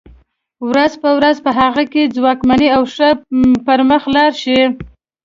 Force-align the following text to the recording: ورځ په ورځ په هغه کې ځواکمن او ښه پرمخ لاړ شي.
ورځ 0.69 0.93
په 1.01 1.09
ورځ 1.17 1.37
په 1.45 1.51
هغه 1.59 1.83
کې 1.91 2.11
ځواکمن 2.15 2.61
او 2.75 2.81
ښه 2.93 3.09
پرمخ 3.65 4.03
لاړ 4.15 4.31
شي. 4.43 4.59